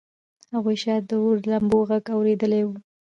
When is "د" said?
1.07-1.11, 1.41-1.45